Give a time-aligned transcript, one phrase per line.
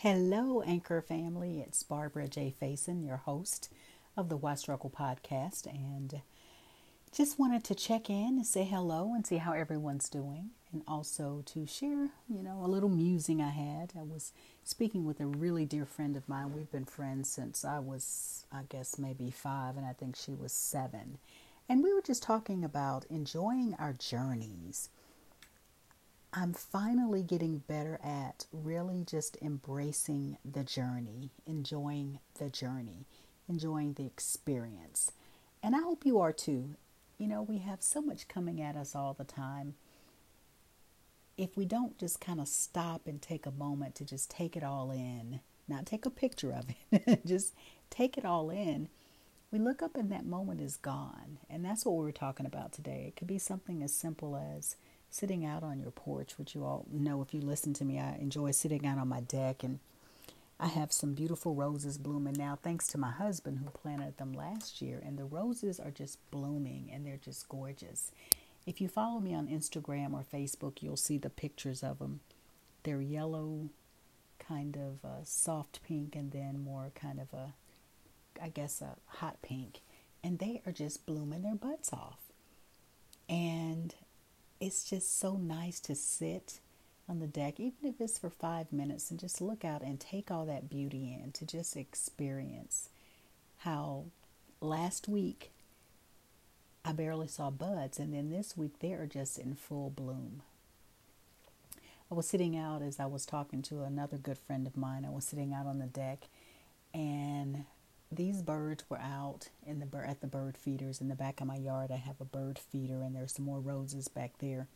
[0.00, 1.64] Hello, Anchor family.
[1.66, 2.54] It's Barbara J.
[2.60, 3.72] Faison, your host
[4.14, 6.20] of the Why Struggle podcast, and
[7.10, 11.42] just wanted to check in and say hello and see how everyone's doing, and also
[11.46, 13.94] to share, you know, a little musing I had.
[13.98, 16.52] I was speaking with a really dear friend of mine.
[16.54, 20.52] We've been friends since I was, I guess, maybe five, and I think she was
[20.52, 21.16] seven.
[21.70, 24.90] And we were just talking about enjoying our journeys
[26.32, 33.06] I'm finally getting better at really just embracing the journey, enjoying the journey,
[33.48, 35.12] enjoying the experience.
[35.62, 36.74] And I hope you are too.
[37.18, 39.74] You know, we have so much coming at us all the time.
[41.38, 44.64] If we don't just kind of stop and take a moment to just take it
[44.64, 47.54] all in, not take a picture of it, just
[47.88, 48.88] take it all in,
[49.50, 51.38] we look up and that moment is gone.
[51.48, 53.06] And that's what we we're talking about today.
[53.08, 54.76] It could be something as simple as
[55.10, 58.16] sitting out on your porch, which you all know if you listen to me, I
[58.20, 59.78] enjoy sitting out on my deck and
[60.58, 64.80] I have some beautiful roses blooming now, thanks to my husband who planted them last
[64.80, 65.02] year.
[65.04, 68.10] And the roses are just blooming and they're just gorgeous.
[68.66, 72.20] If you follow me on Instagram or Facebook, you'll see the pictures of them.
[72.84, 73.68] They're yellow,
[74.38, 77.52] kind of a soft pink, and then more kind of a,
[78.42, 79.82] I guess, a hot pink.
[80.24, 82.18] And they are just blooming their butts off.
[83.28, 83.94] And
[84.60, 86.60] it's just so nice to sit
[87.08, 90.30] on the deck, even if it's for five minutes, and just look out and take
[90.30, 92.88] all that beauty in, to just experience
[93.58, 94.04] how
[94.60, 95.50] last week
[96.84, 100.42] I barely saw buds, and then this week they are just in full bloom.
[102.10, 105.04] I was sitting out as I was talking to another good friend of mine.
[105.04, 106.28] I was sitting out on the deck,
[106.94, 107.64] and
[108.10, 111.56] these birds were out in the at the bird feeders in the back of my
[111.56, 111.90] yard.
[111.90, 114.68] I have a bird feeder, and there's some more roses back there,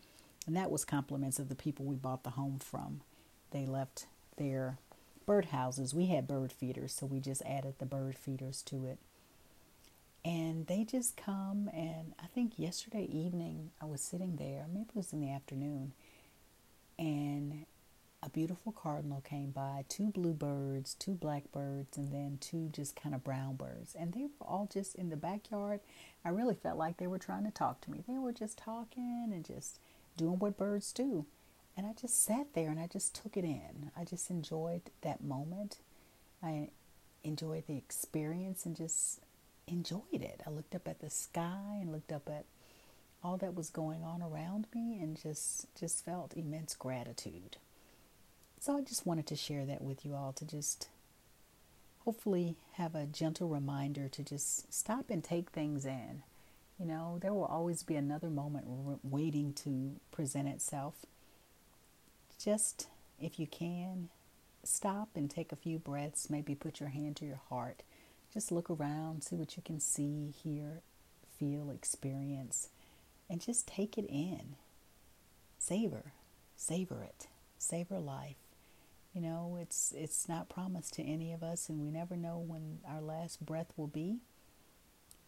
[0.46, 3.02] and that was compliments of the people we bought the home from.
[3.50, 4.78] They left their
[5.26, 5.94] bird houses.
[5.94, 8.98] We had bird feeders, so we just added the bird feeders to it.
[10.24, 14.96] And they just come, and I think yesterday evening I was sitting there, maybe it
[14.96, 15.92] was in the afternoon,
[16.98, 17.64] and
[18.22, 23.24] a beautiful cardinal came by, two bluebirds, two blackbirds, and then two just kind of
[23.24, 23.94] brown birds.
[23.98, 25.80] And they were all just in the backyard.
[26.24, 28.02] I really felt like they were trying to talk to me.
[28.06, 29.78] They were just talking and just
[30.16, 31.24] doing what birds do.
[31.76, 33.90] And I just sat there and I just took it in.
[33.96, 35.78] I just enjoyed that moment.
[36.42, 36.68] I
[37.24, 39.20] enjoyed the experience and just
[39.66, 40.42] enjoyed it.
[40.46, 42.44] I looked up at the sky and looked up at
[43.22, 47.56] all that was going on around me and just just felt immense gratitude.
[48.60, 50.88] So I just wanted to share that with you all to just
[52.04, 56.22] hopefully have a gentle reminder to just stop and take things in.
[56.78, 58.66] You know, there will always be another moment
[59.02, 60.94] waiting to present itself.
[62.38, 62.88] Just,
[63.18, 64.10] if you can,
[64.62, 67.82] stop and take a few breaths, maybe put your hand to your heart.
[68.32, 70.82] Just look around, see what you can see, hear,
[71.38, 72.68] feel, experience,
[73.30, 74.56] and just take it in.
[75.58, 76.12] Savor,
[76.56, 77.26] savor it,
[77.58, 78.36] savor life.
[79.14, 82.78] You know, it's it's not promised to any of us and we never know when
[82.88, 84.18] our last breath will be.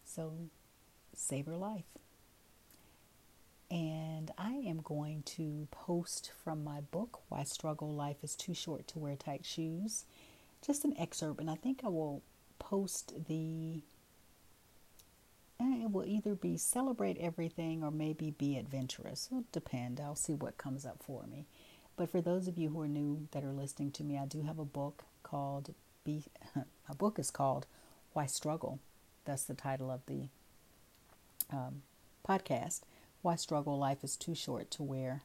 [0.05, 0.33] So
[1.13, 1.85] savor life.
[3.69, 8.87] And I am going to post from my book, Why Struggle Life is Too Short
[8.89, 10.05] to Wear Tight Shoes,
[10.63, 11.39] just an excerpt.
[11.39, 12.21] And I think I will
[12.59, 13.81] post the,
[15.59, 19.27] eh, it will either be celebrate everything or maybe be adventurous.
[19.31, 19.99] It'll depend.
[19.99, 21.47] I'll see what comes up for me.
[21.95, 24.41] But for those of you who are new that are listening to me, I do
[24.41, 25.73] have a book called
[26.03, 26.23] Be
[26.89, 27.65] a book is called
[28.13, 28.79] Why Struggle.
[29.25, 30.27] That's the title of the
[31.51, 31.83] um,
[32.27, 32.81] podcast.
[33.21, 35.21] Why Struggle Life is Too Short to Wear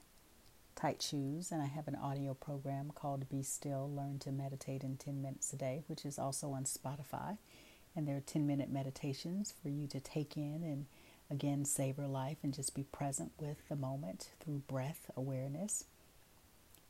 [0.76, 1.50] Tight Shoes.
[1.50, 5.52] And I have an audio program called Be Still Learn to Meditate in 10 Minutes
[5.52, 7.38] a Day, which is also on Spotify.
[7.96, 10.86] And there are 10 minute meditations for you to take in and
[11.30, 15.84] again savor life and just be present with the moment through breath awareness.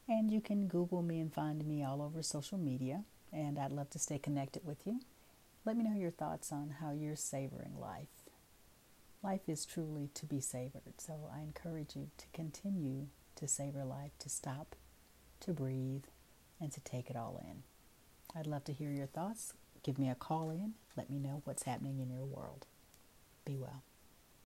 [0.08, 3.04] And you can Google me and find me all over social media.
[3.32, 5.00] And I'd love to stay connected with you.
[5.64, 8.08] Let me know your thoughts on how you're savoring life.
[9.22, 10.98] Life is truly to be savored.
[10.98, 14.74] So I encourage you to continue to savor life, to stop,
[15.40, 16.04] to breathe,
[16.60, 17.62] and to take it all in.
[18.34, 19.52] I'd love to hear your thoughts.
[19.82, 20.74] Give me a call in.
[20.96, 22.66] Let me know what's happening in your world.
[23.44, 23.82] Be well.